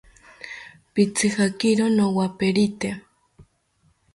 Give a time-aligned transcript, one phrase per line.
[0.93, 2.89] Pitzijakiro nowaperite